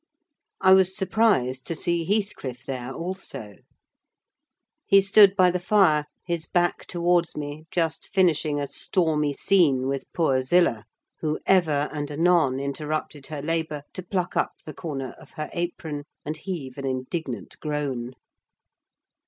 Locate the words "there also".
2.65-3.53